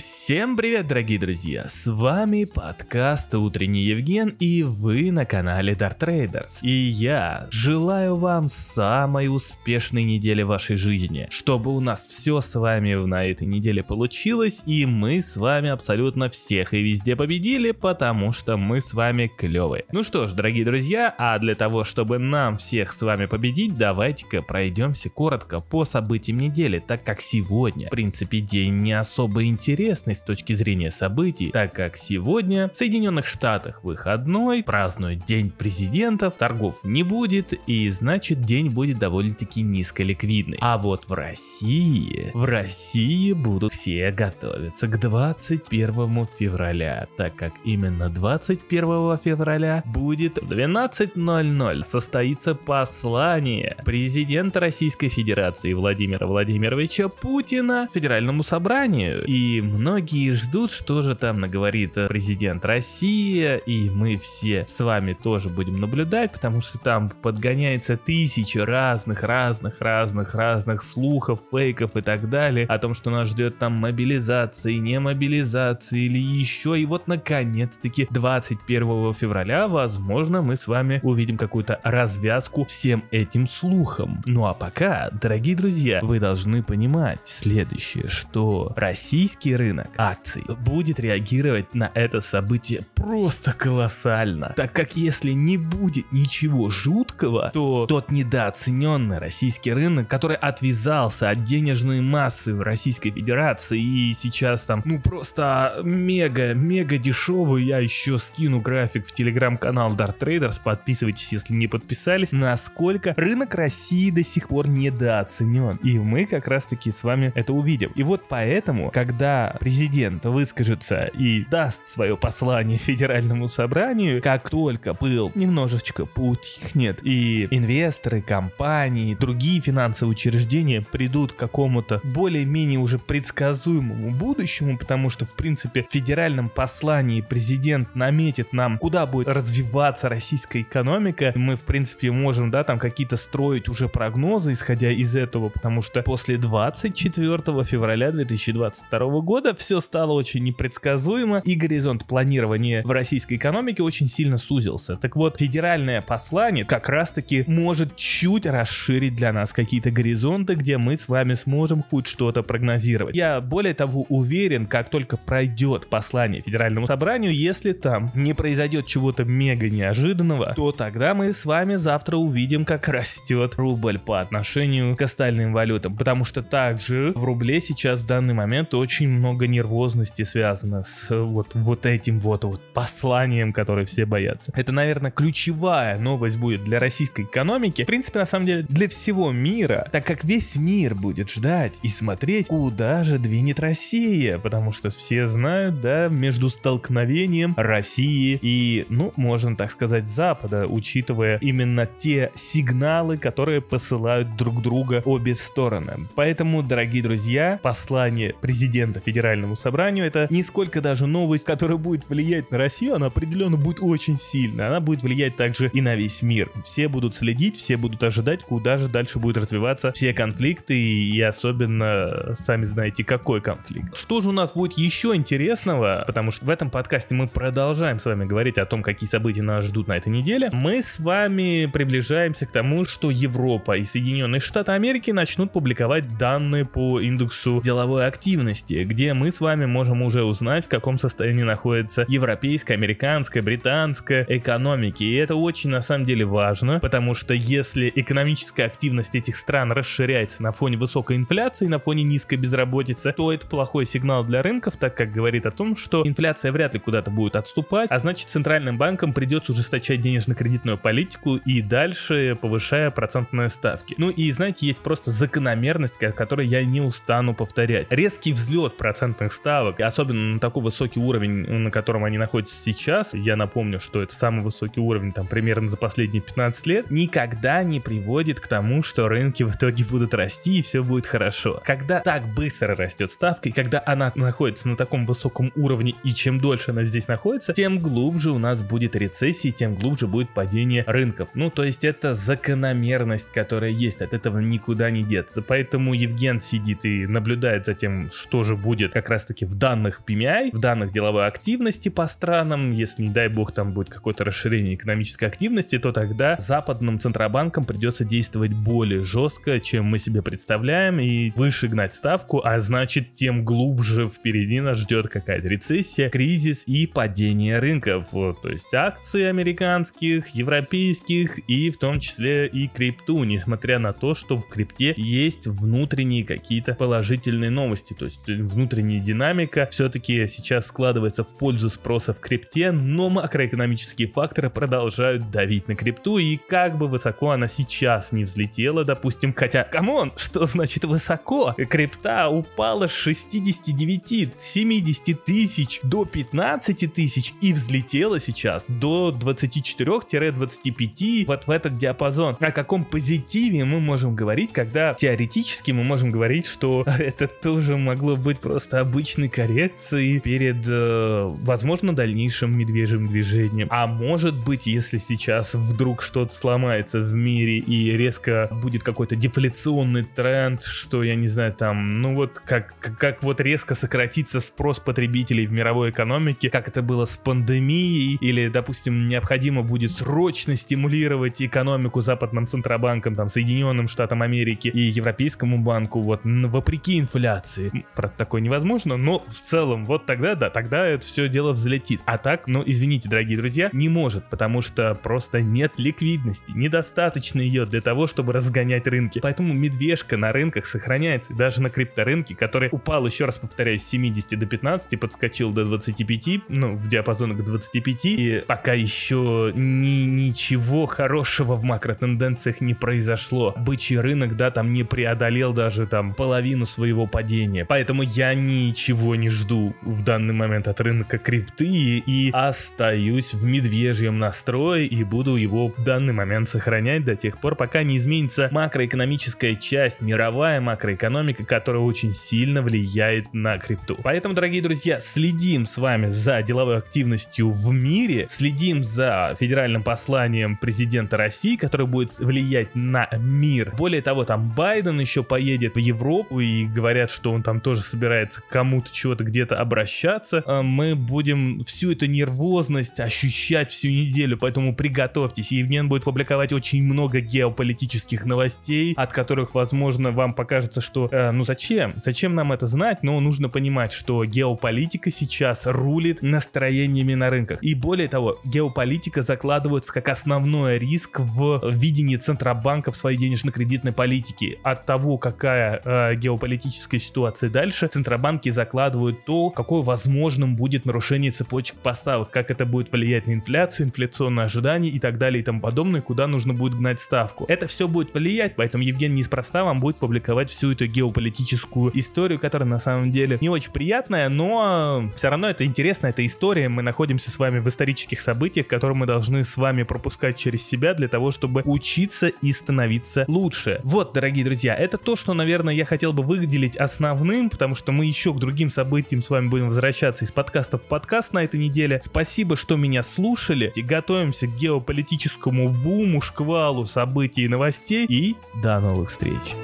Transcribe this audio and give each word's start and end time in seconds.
peace. 0.00 0.19
Всем 0.22 0.54
привет, 0.54 0.86
дорогие 0.86 1.18
друзья! 1.18 1.64
С 1.66 1.90
вами 1.90 2.44
подкаст 2.44 3.34
Утренний 3.34 3.84
Евген 3.84 4.36
и 4.38 4.62
вы 4.62 5.10
на 5.10 5.24
канале 5.24 5.72
Dart 5.72 5.98
Traders. 5.98 6.58
И 6.60 6.70
я 6.70 7.48
желаю 7.50 8.16
вам 8.16 8.50
самой 8.50 9.34
успешной 9.34 10.04
недели 10.04 10.42
вашей 10.42 10.76
жизни, 10.76 11.26
чтобы 11.30 11.74
у 11.74 11.80
нас 11.80 12.06
все 12.06 12.42
с 12.42 12.54
вами 12.54 12.94
на 13.06 13.24
этой 13.24 13.46
неделе 13.46 13.82
получилось 13.82 14.62
и 14.66 14.84
мы 14.84 15.22
с 15.22 15.38
вами 15.38 15.70
абсолютно 15.70 16.28
всех 16.28 16.74
и 16.74 16.82
везде 16.82 17.16
победили, 17.16 17.70
потому 17.70 18.32
что 18.32 18.58
мы 18.58 18.82
с 18.82 18.92
вами 18.92 19.32
клевые. 19.34 19.86
Ну 19.90 20.02
что 20.02 20.28
ж, 20.28 20.34
дорогие 20.34 20.66
друзья, 20.66 21.14
а 21.16 21.38
для 21.38 21.54
того, 21.54 21.82
чтобы 21.84 22.18
нам 22.18 22.58
всех 22.58 22.92
с 22.92 23.00
вами 23.00 23.24
победить, 23.24 23.78
давайте-ка 23.78 24.42
пройдемся 24.42 25.08
коротко 25.08 25.60
по 25.60 25.86
событиям 25.86 26.38
недели, 26.38 26.78
так 26.78 27.04
как 27.04 27.22
сегодня, 27.22 27.86
в 27.86 27.90
принципе, 27.90 28.40
день 28.40 28.80
не 28.80 28.92
особо 28.92 29.44
интересный 29.44 30.10
с 30.20 30.26
точки 30.26 30.52
зрения 30.52 30.90
событий, 30.90 31.50
так 31.50 31.72
как 31.74 31.96
сегодня 31.96 32.68
в 32.68 32.76
Соединенных 32.76 33.26
Штатах 33.26 33.82
выходной, 33.84 34.62
празднуют 34.62 35.24
День 35.24 35.50
президентов, 35.50 36.34
торгов 36.36 36.80
не 36.84 37.02
будет 37.02 37.54
и 37.66 37.88
значит 37.88 38.42
день 38.42 38.70
будет 38.70 38.98
довольно-таки 38.98 39.62
низколиквидный. 39.62 40.58
А 40.60 40.76
вот 40.76 41.04
в 41.08 41.12
России, 41.12 42.30
в 42.34 42.44
России 42.44 43.32
будут 43.32 43.72
все 43.72 44.10
готовиться 44.10 44.88
к 44.88 44.98
21 44.98 46.28
февраля, 46.38 47.08
так 47.16 47.36
как 47.36 47.54
именно 47.64 48.08
21 48.10 49.18
февраля 49.18 49.82
будет 49.86 50.38
в 50.38 50.50
12.00 50.50 51.84
состоится 51.84 52.54
послание 52.54 53.76
президента 53.84 54.60
Российской 54.60 55.08
Федерации 55.08 55.72
Владимира 55.72 56.26
Владимировича 56.26 57.08
Путина 57.08 57.88
Федеральному 57.92 58.42
собранию. 58.42 59.24
И 59.26 59.60
многие 59.60 59.99
ждут, 60.08 60.70
что 60.70 61.02
же 61.02 61.14
там 61.14 61.38
наговорит 61.38 61.94
президент 62.08 62.64
России, 62.64 63.60
и 63.66 63.90
мы 63.90 64.16
все 64.18 64.64
с 64.68 64.80
вами 64.80 65.12
тоже 65.12 65.48
будем 65.48 65.80
наблюдать, 65.80 66.32
потому 66.32 66.60
что 66.60 66.78
там 66.78 67.08
подгоняется 67.08 67.96
тысячи 67.96 68.58
разных, 68.58 69.22
разных, 69.22 69.80
разных, 69.80 70.34
разных 70.34 70.82
слухов, 70.82 71.40
фейков 71.50 71.96
и 71.96 72.00
так 72.00 72.28
далее, 72.28 72.66
о 72.66 72.78
том, 72.78 72.94
что 72.94 73.10
нас 73.10 73.28
ждет 73.28 73.58
там 73.58 73.74
мобилизации, 73.74 74.74
не 74.74 74.98
мобилизации 75.00 76.06
или 76.06 76.18
еще, 76.18 76.78
и 76.78 76.86
вот 76.86 77.06
наконец-таки 77.06 78.08
21 78.10 79.14
февраля, 79.14 79.68
возможно, 79.68 80.42
мы 80.42 80.56
с 80.56 80.66
вами 80.66 81.00
увидим 81.02 81.36
какую-то 81.36 81.80
развязку 81.82 82.64
всем 82.64 83.04
этим 83.10 83.46
слухам. 83.46 84.22
Ну 84.26 84.46
а 84.46 84.54
пока, 84.54 85.10
дорогие 85.10 85.56
друзья, 85.56 86.00
вы 86.02 86.20
должны 86.20 86.62
понимать 86.62 87.20
следующее, 87.24 88.08
что 88.08 88.72
российский 88.76 89.56
рынок 89.56 89.89
акций 89.96 90.44
будет 90.64 91.00
реагировать 91.00 91.74
на 91.74 91.90
это 91.94 92.20
событие 92.20 92.84
просто 92.94 93.52
колоссально, 93.52 94.52
так 94.56 94.72
как 94.72 94.96
если 94.96 95.32
не 95.32 95.56
будет 95.56 96.12
ничего 96.12 96.70
жуткого, 96.70 97.50
то 97.52 97.86
тот 97.86 98.10
недооцененный 98.10 99.18
российский 99.18 99.72
рынок, 99.72 100.08
который 100.08 100.36
отвязался 100.36 101.30
от 101.30 101.44
денежной 101.44 102.00
массы 102.00 102.54
в 102.54 102.62
Российской 102.62 103.10
Федерации 103.10 103.80
и 103.80 104.14
сейчас 104.14 104.64
там, 104.64 104.82
ну 104.84 105.00
просто 105.00 105.80
мега, 105.82 106.54
мега 106.54 106.98
дешевый, 106.98 107.64
я 107.64 107.78
еще 107.78 108.18
скину 108.18 108.60
график 108.60 109.06
в 109.06 109.12
телеграм-канал 109.12 109.94
Dart 109.94 110.18
Traders, 110.18 110.60
подписывайтесь, 110.62 111.32
если 111.32 111.54
не 111.54 111.66
подписались, 111.66 112.32
насколько 112.32 113.14
рынок 113.16 113.54
России 113.54 114.10
до 114.10 114.22
сих 114.22 114.48
пор 114.48 114.68
недооценен. 114.68 115.76
И 115.82 115.98
мы 115.98 116.26
как 116.26 116.48
раз 116.48 116.66
таки 116.66 116.90
с 116.90 117.02
вами 117.02 117.32
это 117.34 117.52
увидим. 117.52 117.92
И 117.94 118.02
вот 118.02 118.24
поэтому, 118.28 118.90
когда 118.90 119.56
президент 119.60 119.79
выскажется 120.24 121.06
и 121.06 121.44
даст 121.44 121.86
свое 121.86 122.16
послание 122.16 122.78
федеральному 122.78 123.48
собранию, 123.48 124.22
как 124.22 124.50
только 124.50 124.94
пыл 124.94 125.32
немножечко 125.34 126.06
поутихнет 126.06 127.00
и 127.02 127.48
инвесторы, 127.50 128.22
компании, 128.22 129.14
другие 129.14 129.60
финансовые 129.60 130.12
учреждения 130.12 130.82
придут 130.82 131.32
к 131.32 131.36
какому-то 131.36 132.00
более-менее 132.04 132.78
уже 132.78 132.98
предсказуемому 132.98 134.10
будущему, 134.10 134.78
потому 134.78 135.10
что 135.10 135.24
в 135.24 135.34
принципе 135.34 135.86
в 135.88 135.92
федеральном 135.92 136.48
послании 136.48 137.20
президент 137.20 137.94
наметит 137.94 138.52
нам, 138.52 138.78
куда 138.78 139.06
будет 139.06 139.28
развиваться 139.28 140.08
российская 140.08 140.60
экономика, 140.60 141.32
мы 141.34 141.56
в 141.56 141.62
принципе 141.62 142.10
можем, 142.10 142.50
да, 142.50 142.64
там 142.64 142.78
какие-то 142.78 143.16
строить 143.16 143.68
уже 143.68 143.88
прогнозы, 143.88 144.52
исходя 144.52 144.90
из 144.90 145.16
этого, 145.16 145.48
потому 145.48 145.82
что 145.82 146.02
после 146.02 146.36
24 146.36 147.64
февраля 147.64 148.12
2022 148.12 149.20
года 149.20 149.40
года 149.40 149.54
все 149.70 149.80
стало 149.80 150.14
очень 150.14 150.42
непредсказуемо, 150.42 151.42
и 151.44 151.54
горизонт 151.54 152.04
планирования 152.04 152.82
в 152.82 152.90
российской 152.90 153.34
экономике 153.34 153.84
очень 153.84 154.08
сильно 154.08 154.36
сузился. 154.36 154.96
Так 154.96 155.14
вот, 155.14 155.38
федеральное 155.38 156.02
послание 156.02 156.64
как 156.64 156.88
раз-таки 156.88 157.44
может 157.46 157.94
чуть 157.94 158.46
расширить 158.46 159.14
для 159.14 159.32
нас 159.32 159.52
какие-то 159.52 159.92
горизонты, 159.92 160.54
где 160.54 160.76
мы 160.76 160.96
с 160.96 161.06
вами 161.06 161.34
сможем 161.34 161.84
хоть 161.88 162.08
что-то 162.08 162.42
прогнозировать. 162.42 163.14
Я 163.14 163.40
более 163.40 163.72
того 163.72 164.06
уверен, 164.08 164.66
как 164.66 164.90
только 164.90 165.16
пройдет 165.16 165.86
послание 165.86 166.42
федеральному 166.42 166.88
собранию, 166.88 167.32
если 167.32 167.72
там 167.72 168.10
не 168.16 168.34
произойдет 168.34 168.86
чего-то 168.86 169.22
мега 169.22 169.70
неожиданного, 169.70 170.52
то 170.56 170.72
тогда 170.72 171.14
мы 171.14 171.32
с 171.32 171.44
вами 171.44 171.76
завтра 171.76 172.16
увидим, 172.16 172.64
как 172.64 172.88
растет 172.88 173.54
рубль 173.54 174.00
по 174.00 174.20
отношению 174.20 174.96
к 174.96 175.02
остальным 175.02 175.52
валютам, 175.52 175.96
потому 175.96 176.24
что 176.24 176.42
также 176.42 177.12
в 177.14 177.22
рубле 177.22 177.60
сейчас 177.60 178.00
в 178.00 178.06
данный 178.06 178.34
момент 178.34 178.74
очень 178.74 179.08
много 179.08 179.30
много 179.30 179.46
нервозности 179.60 180.24
связано 180.24 180.82
с 180.82 181.10
вот, 181.10 181.54
вот 181.54 181.86
этим 181.86 182.18
вот, 182.20 182.44
вот 182.44 182.60
посланием, 182.72 183.52
которое 183.52 183.86
все 183.86 184.04
боятся. 184.06 184.52
Это, 184.54 184.72
наверное, 184.72 185.10
ключевая 185.10 185.98
новость 185.98 186.38
будет 186.38 186.64
для 186.64 186.80
российской 186.80 187.22
экономики. 187.22 187.84
В 187.84 187.86
принципе, 187.86 188.18
на 188.20 188.26
самом 188.26 188.46
деле, 188.46 188.62
для 188.68 188.88
всего 188.88 189.30
мира, 189.30 189.88
так 189.92 190.06
как 190.06 190.24
весь 190.24 190.56
мир 190.56 190.94
будет 190.94 191.30
ждать 191.30 191.78
и 191.82 191.88
смотреть, 191.88 192.48
куда 192.48 193.04
же 193.04 193.18
двинет 193.18 193.60
Россия, 193.60 194.38
потому 194.38 194.72
что 194.72 194.90
все 194.90 195.26
знают, 195.26 195.80
да, 195.80 196.08
между 196.08 196.48
столкновением 196.48 197.54
России 197.56 198.38
и, 198.40 198.86
ну, 198.88 199.12
можно 199.16 199.56
так 199.56 199.70
сказать, 199.70 200.08
Запада, 200.08 200.66
учитывая 200.66 201.38
именно 201.38 201.86
те 201.86 202.32
сигналы, 202.34 203.18
которые 203.18 203.60
посылают 203.60 204.36
друг 204.36 204.62
друга 204.62 205.02
обе 205.04 205.34
стороны. 205.34 206.08
Поэтому, 206.14 206.62
дорогие 206.62 207.02
друзья, 207.02 207.60
послание 207.62 208.34
президента 208.40 209.00
Федерации 209.00 209.20
федеральному 209.50 209.56
собранию. 209.56 210.06
Это 210.06 210.26
не 210.30 210.42
сколько 210.42 210.80
даже 210.80 211.06
новость, 211.06 211.44
которая 211.44 211.78
будет 211.78 212.08
влиять 212.08 212.50
на 212.50 212.58
Россию, 212.58 212.94
она 212.94 213.06
определенно 213.06 213.56
будет 213.56 213.78
очень 213.80 214.18
сильно. 214.18 214.68
Она 214.68 214.80
будет 214.80 215.02
влиять 215.02 215.36
также 215.36 215.68
и 215.72 215.80
на 215.80 215.96
весь 215.96 216.22
мир. 216.22 216.50
Все 216.64 216.88
будут 216.88 217.14
следить, 217.14 217.56
все 217.56 217.76
будут 217.76 218.02
ожидать, 218.02 218.42
куда 218.42 218.78
же 218.78 218.88
дальше 218.88 219.18
будет 219.18 219.36
развиваться 219.36 219.92
все 219.92 220.12
конфликты 220.12 220.78
и 220.78 221.20
особенно, 221.20 222.34
сами 222.36 222.64
знаете, 222.64 223.04
какой 223.04 223.40
конфликт. 223.40 223.96
Что 223.96 224.20
же 224.20 224.28
у 224.28 224.32
нас 224.32 224.52
будет 224.52 224.78
еще 224.78 225.14
интересного, 225.14 226.04
потому 226.06 226.30
что 226.30 226.44
в 226.44 226.50
этом 226.50 226.70
подкасте 226.70 227.14
мы 227.14 227.26
продолжаем 227.26 227.98
с 227.98 228.04
вами 228.04 228.24
говорить 228.24 228.58
о 228.58 228.64
том, 228.64 228.82
какие 228.82 229.08
события 229.08 229.42
нас 229.42 229.64
ждут 229.64 229.88
на 229.88 229.96
этой 229.96 230.10
неделе. 230.10 230.50
Мы 230.52 230.82
с 230.82 230.98
вами 230.98 231.66
приближаемся 231.66 232.46
к 232.46 232.52
тому, 232.52 232.84
что 232.84 233.10
Европа 233.10 233.76
и 233.76 233.84
Соединенные 233.84 234.40
Штаты 234.40 234.72
Америки 234.72 235.10
начнут 235.10 235.52
публиковать 235.52 236.18
данные 236.18 236.64
по 236.64 237.00
индексу 237.00 237.60
деловой 237.62 238.06
активности, 238.06 238.84
где 238.84 239.14
мы 239.14 239.30
с 239.30 239.39
вами 239.40 239.66
можем 239.66 240.02
уже 240.02 240.22
узнать, 240.22 240.66
в 240.66 240.68
каком 240.68 240.98
состоянии 240.98 241.42
находится 241.42 242.04
европейская, 242.08 242.74
американская, 242.74 243.42
британская 243.42 244.24
экономики. 244.28 245.04
И 245.04 245.14
это 245.14 245.34
очень 245.34 245.70
на 245.70 245.80
самом 245.80 246.04
деле 246.04 246.24
важно, 246.24 246.80
потому 246.80 247.14
что 247.14 247.34
если 247.34 247.92
экономическая 247.94 248.64
активность 248.64 249.14
этих 249.14 249.36
стран 249.36 249.72
расширяется 249.72 250.42
на 250.42 250.52
фоне 250.52 250.76
высокой 250.76 251.16
инфляции, 251.16 251.66
на 251.66 251.78
фоне 251.78 252.02
низкой 252.02 252.36
безработицы, 252.36 253.12
то 253.12 253.32
это 253.32 253.46
плохой 253.46 253.86
сигнал 253.86 254.24
для 254.24 254.42
рынков, 254.42 254.76
так 254.76 254.96
как 254.96 255.12
говорит 255.12 255.46
о 255.46 255.50
том, 255.50 255.76
что 255.76 256.06
инфляция 256.06 256.52
вряд 256.52 256.74
ли 256.74 256.80
куда-то 256.80 257.10
будет 257.10 257.36
отступать, 257.36 257.90
а 257.90 257.98
значит 257.98 258.28
центральным 258.28 258.78
банкам 258.78 259.12
придется 259.12 259.52
ужесточать 259.52 260.00
денежно-кредитную 260.00 260.78
политику 260.78 261.36
и 261.36 261.62
дальше 261.62 262.36
повышая 262.40 262.90
процентные 262.90 263.48
ставки. 263.48 263.94
Ну 263.98 264.10
и 264.10 264.30
знаете, 264.32 264.66
есть 264.66 264.80
просто 264.80 265.10
закономерность, 265.10 265.98
которую 265.98 266.48
я 266.48 266.64
не 266.64 266.80
устану 266.80 267.34
повторять. 267.34 267.90
Резкий 267.90 268.32
взлет 268.32 268.76
процентов 268.76 269.29
процентных 269.30 269.32
ставок, 269.32 269.80
особенно 269.80 270.34
на 270.34 270.38
такой 270.38 270.62
высокий 270.62 271.00
уровень, 271.00 271.46
на 271.48 271.70
котором 271.70 272.04
они 272.04 272.18
находятся 272.18 272.56
сейчас, 272.60 273.14
я 273.14 273.36
напомню, 273.36 273.80
что 273.80 274.02
это 274.02 274.14
самый 274.14 274.42
высокий 274.42 274.80
уровень 274.80 275.12
там 275.12 275.26
примерно 275.26 275.68
за 275.68 275.76
последние 275.76 276.22
15 276.22 276.66
лет, 276.66 276.90
никогда 276.90 277.62
не 277.62 277.80
приводит 277.80 278.40
к 278.40 278.46
тому, 278.46 278.82
что 278.82 279.08
рынки 279.08 279.42
в 279.42 279.54
итоге 279.54 279.84
будут 279.84 280.14
расти 280.14 280.58
и 280.58 280.62
все 280.62 280.82
будет 280.82 281.06
хорошо. 281.06 281.62
Когда 281.64 282.00
так 282.00 282.34
быстро 282.34 282.74
растет 282.74 283.10
ставка, 283.10 283.48
и 283.48 283.52
когда 283.52 283.82
она 283.84 284.12
находится 284.14 284.68
на 284.68 284.76
таком 284.76 285.06
высоком 285.06 285.52
уровне, 285.56 285.94
и 286.04 286.10
чем 286.10 286.38
дольше 286.38 286.70
она 286.70 286.84
здесь 286.84 287.08
находится, 287.08 287.52
тем 287.52 287.78
глубже 287.78 288.30
у 288.30 288.38
нас 288.38 288.62
будет 288.62 288.96
рецессия, 288.96 289.52
тем 289.52 289.74
глубже 289.74 290.06
будет 290.06 290.30
падение 290.30 290.84
рынков. 290.86 291.30
Ну, 291.34 291.50
то 291.50 291.64
есть 291.64 291.84
это 291.84 292.14
закономерность, 292.14 293.32
которая 293.32 293.70
есть, 293.70 294.02
от 294.02 294.14
этого 294.14 294.38
никуда 294.38 294.90
не 294.90 295.02
деться. 295.02 295.42
Поэтому 295.42 295.94
Евген 295.94 296.40
сидит 296.40 296.84
и 296.84 297.06
наблюдает 297.06 297.66
за 297.66 297.74
тем, 297.74 298.10
что 298.10 298.42
же 298.42 298.56
будет 298.56 298.92
как 298.92 299.09
раз 299.10 299.24
таки 299.24 299.44
в 299.44 299.54
данных 299.54 300.02
PMI, 300.06 300.50
в 300.52 300.58
данных 300.58 300.92
деловой 300.92 301.26
активности 301.26 301.88
по 301.88 302.06
странам, 302.06 302.72
если, 302.72 303.02
не 303.02 303.10
дай 303.10 303.28
бог, 303.28 303.52
там 303.52 303.72
будет 303.72 303.90
какое-то 303.90 304.24
расширение 304.24 304.74
экономической 304.74 305.26
активности, 305.26 305.78
то 305.78 305.92
тогда 305.92 306.36
западным 306.38 306.98
центробанкам 306.98 307.64
придется 307.64 308.04
действовать 308.04 308.52
более 308.52 309.02
жестко, 309.02 309.60
чем 309.60 309.86
мы 309.86 309.98
себе 309.98 310.22
представляем, 310.22 311.00
и 311.00 311.30
выше 311.36 311.68
гнать 311.68 311.94
ставку, 311.94 312.40
а 312.44 312.58
значит, 312.60 313.14
тем 313.14 313.44
глубже 313.44 314.08
впереди 314.08 314.60
нас 314.60 314.78
ждет 314.78 315.08
какая-то 315.08 315.48
рецессия, 315.48 316.08
кризис 316.08 316.64
и 316.66 316.86
падение 316.86 317.58
рынков. 317.58 318.10
То 318.10 318.48
есть 318.48 318.72
акции 318.72 319.24
американских, 319.24 320.28
европейских 320.28 321.38
и 321.48 321.70
в 321.70 321.78
том 321.78 322.00
числе 322.00 322.46
и 322.46 322.68
крипту, 322.68 323.24
несмотря 323.24 323.78
на 323.78 323.92
то, 323.92 324.14
что 324.14 324.36
в 324.36 324.48
крипте 324.48 324.94
есть 324.96 325.46
внутренние 325.46 326.24
какие-то 326.24 326.74
положительные 326.74 327.50
новости, 327.50 327.94
то 327.94 328.04
есть 328.04 328.26
внутренняя 328.26 328.99
динамика 329.00 329.68
все-таки 329.70 330.26
сейчас 330.26 330.66
складывается 330.66 331.24
в 331.24 331.28
пользу 331.28 331.68
спроса 331.68 332.12
в 332.12 332.20
крипте, 332.20 332.70
но 332.70 333.08
макроэкономические 333.08 334.08
факторы 334.08 334.50
продолжают 334.50 335.30
давить 335.30 335.68
на 335.68 335.74
крипту, 335.74 336.18
и 336.18 336.36
как 336.36 336.76
бы 336.78 336.86
высоко 336.86 337.30
она 337.30 337.48
сейчас 337.48 338.12
не 338.12 338.24
взлетела, 338.24 338.84
допустим, 338.84 339.34
хотя, 339.34 339.64
come 339.64 339.91
on, 339.91 340.12
что 340.16 340.44
значит 340.46 340.84
высоко? 340.84 341.54
Крипта 341.68 342.28
упала 342.28 342.86
с 342.86 343.06
69-70 343.06 345.18
тысяч 345.24 345.80
до 345.82 346.04
15 346.04 346.92
тысяч 346.92 347.34
и 347.40 347.52
взлетела 347.52 348.20
сейчас 348.20 348.66
до 348.68 349.12
24-25 349.18 351.24
вот 351.26 351.46
в 351.46 351.50
этот 351.50 351.76
диапазон. 351.76 352.36
О 352.40 352.52
каком 352.52 352.84
позитиве 352.84 353.64
мы 353.64 353.80
можем 353.80 354.14
говорить, 354.14 354.52
когда 354.52 354.94
теоретически 354.94 355.72
мы 355.72 355.84
можем 355.84 356.10
говорить, 356.10 356.46
что 356.46 356.84
это 356.98 357.26
тоже 357.26 357.76
могло 357.76 358.16
быть 358.16 358.40
просто 358.40 358.80
обычной 358.90 359.28
коррекцией 359.28 360.18
перед, 360.18 360.66
э, 360.66 361.20
возможно, 361.42 361.94
дальнейшим 361.94 362.58
медвежьим 362.58 363.06
движением. 363.06 363.68
А 363.70 363.86
может 363.86 364.34
быть, 364.44 364.66
если 364.66 364.98
сейчас 364.98 365.54
вдруг 365.54 366.02
что-то 366.02 366.34
сломается 366.34 366.98
в 367.00 367.12
мире 367.12 367.58
и 367.58 367.96
резко 367.96 368.48
будет 368.50 368.82
какой-то 368.82 369.14
дефляционный 369.14 370.02
тренд, 370.02 370.62
что, 370.62 371.04
я 371.04 371.14
не 371.14 371.28
знаю, 371.28 371.52
там, 371.52 372.02
ну 372.02 372.16
вот 372.16 372.40
как, 372.44 372.74
как 372.98 373.22
вот 373.22 373.40
резко 373.40 373.76
сократится 373.76 374.40
спрос 374.40 374.80
потребителей 374.80 375.46
в 375.46 375.52
мировой 375.52 375.90
экономике, 375.90 376.50
как 376.50 376.66
это 376.66 376.82
было 376.82 377.04
с 377.04 377.16
пандемией, 377.16 378.18
или, 378.20 378.48
допустим, 378.48 379.06
необходимо 379.06 379.62
будет 379.62 379.92
срочно 379.92 380.56
стимулировать 380.56 381.40
экономику 381.40 382.00
западным 382.00 382.48
центробанкам, 382.48 383.14
там, 383.14 383.28
Соединенным 383.28 383.86
Штатам 383.86 384.22
Америки 384.22 384.66
и 384.66 384.80
Европейскому 384.80 385.58
банку, 385.58 386.00
вот, 386.00 386.22
вопреки 386.24 386.98
инфляции. 386.98 387.84
Правда, 387.94 388.16
такое 388.18 388.40
невозможно, 388.40 388.79
но 388.84 389.20
в 389.20 389.34
целом, 389.34 389.86
вот 389.86 390.06
тогда, 390.06 390.34
да, 390.34 390.50
тогда 390.50 390.86
это 390.86 391.04
все 391.04 391.28
дело 391.28 391.52
взлетит. 391.52 392.00
А 392.04 392.18
так, 392.18 392.46
ну, 392.46 392.62
извините, 392.64 393.08
дорогие 393.08 393.38
друзья, 393.38 393.70
не 393.72 393.88
может, 393.88 394.28
потому 394.30 394.60
что 394.62 394.94
просто 394.94 395.40
нет 395.40 395.72
ликвидности, 395.76 396.52
недостаточно 396.54 397.40
ее 397.40 397.66
для 397.66 397.80
того, 397.80 398.06
чтобы 398.06 398.32
разгонять 398.32 398.86
рынки. 398.86 399.20
Поэтому 399.20 399.52
медвежка 399.52 400.16
на 400.16 400.32
рынках 400.32 400.66
сохраняется, 400.66 401.34
даже 401.34 401.62
на 401.62 401.70
крипторынке, 401.70 402.34
который 402.34 402.68
упал, 402.72 403.06
еще 403.06 403.24
раз 403.24 403.38
повторяюсь, 403.38 403.82
с 403.82 403.88
70 403.88 404.38
до 404.38 404.46
15, 404.46 404.98
подскочил 404.98 405.52
до 405.52 405.64
25, 405.64 406.42
ну, 406.48 406.74
в 406.76 406.88
диапазон 406.88 407.36
к 407.36 407.44
25, 407.44 408.04
и 408.04 408.44
пока 408.46 408.72
еще 408.72 409.52
ни, 409.54 410.04
ничего 410.04 410.86
хорошего 410.86 411.54
в 411.54 411.64
макротенденциях 411.64 412.60
не 412.60 412.74
произошло. 412.74 413.54
Бычий 413.56 413.98
рынок, 413.98 414.36
да, 414.36 414.50
там 414.50 414.72
не 414.72 414.84
преодолел 414.84 415.52
даже 415.52 415.86
там 415.86 416.14
половину 416.14 416.66
своего 416.66 417.06
падения. 417.06 417.64
Поэтому 417.64 418.02
я 418.02 418.34
ничего 418.70 419.16
не 419.16 419.28
жду 419.28 419.74
в 419.82 420.02
данный 420.04 420.32
момент 420.32 420.68
от 420.68 420.80
рынка 420.80 421.18
крипты 421.18 421.98
и 421.98 422.30
остаюсь 422.32 423.34
в 423.34 423.44
медвежьем 423.44 424.20
настрое 424.20 424.82
и 424.82 425.02
буду 425.02 425.34
его 425.34 425.74
в 425.76 425.82
данный 425.82 426.12
момент 426.12 426.48
сохранять 426.48 427.04
до 427.04 427.16
тех 427.16 427.38
пор, 427.38 427.56
пока 427.56 427.82
не 427.82 427.96
изменится 427.96 428.48
макроэкономическая 428.52 429.56
часть, 429.56 430.00
мировая 430.00 430.60
макроэкономика, 430.60 431.44
которая 431.44 431.82
очень 431.82 432.14
сильно 432.14 432.62
влияет 432.62 433.34
на 433.34 433.58
крипту. 433.58 433.98
Поэтому, 434.04 434.34
дорогие 434.34 434.62
друзья, 434.62 435.00
следим 435.00 435.66
с 435.66 435.76
вами 435.76 436.06
за 436.06 436.40
деловой 436.42 436.78
активностью 436.78 437.50
в 437.50 437.72
мире, 437.72 438.28
следим 438.30 438.84
за 438.84 439.34
федеральным 439.40 439.82
посланием 439.82 440.56
президента 440.56 441.16
России, 441.16 441.56
который 441.56 441.88
будет 441.88 442.16
влиять 442.20 442.76
на 442.76 443.08
мир. 443.18 443.74
Более 443.76 444.00
того, 444.00 444.24
там 444.24 444.48
Байден 444.50 445.00
еще 445.00 445.24
поедет 445.24 445.74
в 445.74 445.80
Европу 445.80 446.38
и 446.38 446.66
говорят, 446.66 447.10
что 447.10 447.32
он 447.32 447.42
там 447.42 447.60
тоже 447.60 447.82
собирается 447.82 448.42
кому-то 448.60 448.92
чего-то 448.92 449.24
где-то 449.24 449.58
обращаться. 449.58 450.42
А 450.44 450.60
мы 450.62 450.94
будем 450.94 451.64
всю 451.64 451.92
эту 451.92 452.04
нервозность 452.04 453.00
ощущать 453.00 453.70
всю 453.70 453.88
неделю, 453.88 454.36
поэтому 454.36 454.76
приготовьтесь. 454.76 455.50
Евген 455.50 455.88
будет 455.88 456.04
публиковать 456.04 456.52
очень 456.52 456.82
много 456.82 457.20
геополитических 457.20 458.26
новостей, 458.26 458.92
от 458.98 459.14
которых, 459.14 459.54
возможно, 459.54 460.10
вам 460.10 460.34
покажется, 460.34 460.82
что 460.82 461.08
э, 461.10 461.30
ну 461.30 461.44
зачем? 461.44 461.94
Зачем 462.04 462.34
нам 462.34 462.52
это 462.52 462.66
знать? 462.66 463.02
Но 463.02 463.18
нужно 463.20 463.48
понимать, 463.48 463.92
что 463.92 464.26
геополитика 464.26 465.10
сейчас 465.10 465.62
рулит 465.64 466.20
настроениями 466.20 467.14
на 467.14 467.30
рынках. 467.30 467.62
И 467.62 467.74
более 467.74 468.08
того, 468.08 468.40
геополитика 468.44 469.22
закладывается 469.22 469.90
как 469.90 470.10
основной 470.10 470.78
риск 470.78 471.20
в 471.20 471.66
видении 471.70 472.16
Центробанка 472.16 472.92
в 472.92 472.96
своей 472.96 473.16
денежно-кредитной 473.16 473.92
политике. 473.92 474.58
От 474.64 474.84
того, 474.84 475.16
какая 475.16 475.80
э, 475.82 476.16
геополитическая 476.16 477.00
ситуация 477.00 477.48
дальше, 477.48 477.88
Центробанки 477.88 478.49
закладывают 478.50 479.24
то, 479.24 479.50
какое 479.50 479.82
возможным 479.82 480.56
будет 480.56 480.84
нарушение 480.84 481.30
цепочек 481.30 481.76
поставок, 481.76 482.30
как 482.30 482.50
это 482.50 482.66
будет 482.66 482.92
влиять 482.92 483.26
на 483.26 483.32
инфляцию, 483.32 483.86
инфляционные 483.86 484.44
ожидания 484.44 484.88
и 484.88 484.98
так 484.98 485.18
далее 485.18 485.40
и 485.40 485.44
тому 485.44 485.60
подобное, 485.60 486.00
куда 486.00 486.26
нужно 486.26 486.54
будет 486.54 486.74
гнать 486.74 487.00
ставку. 487.00 487.44
Это 487.48 487.66
все 487.66 487.88
будет 487.88 488.14
влиять, 488.14 488.56
поэтому 488.56 488.84
Евгений 488.84 489.16
неспроста 489.16 489.64
вам 489.64 489.80
будет 489.80 489.96
публиковать 489.96 490.50
всю 490.50 490.72
эту 490.72 490.86
геополитическую 490.86 491.96
историю, 491.98 492.38
которая 492.38 492.68
на 492.68 492.78
самом 492.78 493.10
деле 493.10 493.38
не 493.40 493.48
очень 493.48 493.72
приятная, 493.72 494.28
но 494.28 495.10
все 495.16 495.28
равно 495.28 495.48
это 495.48 495.64
интересно, 495.64 496.08
это 496.08 496.24
история, 496.24 496.68
мы 496.68 496.82
находимся 496.82 497.30
с 497.30 497.38
вами 497.38 497.58
в 497.60 497.68
исторических 497.68 498.20
событиях, 498.20 498.66
которые 498.66 498.96
мы 498.96 499.06
должны 499.06 499.44
с 499.44 499.56
вами 499.56 499.82
пропускать 499.82 500.36
через 500.38 500.66
себя 500.66 500.94
для 500.94 501.08
того, 501.08 501.30
чтобы 501.30 501.62
учиться 501.64 502.28
и 502.28 502.52
становиться 502.52 503.24
лучше. 503.28 503.80
Вот, 503.84 504.12
дорогие 504.12 504.44
друзья, 504.44 504.74
это 504.74 504.98
то, 504.98 505.16
что, 505.16 505.34
наверное, 505.34 505.74
я 505.74 505.84
хотел 505.84 506.12
бы 506.12 506.22
выделить 506.22 506.76
основным, 506.76 507.50
потому 507.50 507.74
что 507.74 507.92
мы 507.92 508.06
еще 508.06 508.32
другим 508.40 508.70
событиям 508.70 509.22
с 509.22 509.30
вами 509.30 509.46
будем 509.48 509.66
возвращаться 509.66 510.24
из 510.24 510.32
подкаста 510.32 510.78
в 510.78 510.86
подкаст 510.86 511.32
на 511.32 511.44
этой 511.44 511.60
неделе. 511.60 512.00
Спасибо, 512.04 512.56
что 512.56 512.76
меня 512.76 513.04
слушали. 513.04 513.70
И 513.76 513.82
готовимся 513.82 514.48
к 514.48 514.56
геополитическому 514.56 515.68
буму, 515.68 516.20
шквалу 516.20 516.86
событий 516.86 517.42
и 517.42 517.48
новостей. 517.48 518.06
И 518.06 518.34
до 518.60 518.80
новых 518.80 519.10
встреч. 519.10 519.54